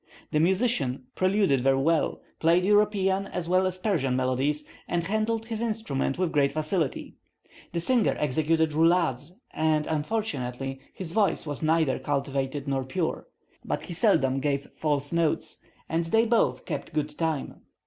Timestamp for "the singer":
7.71-8.15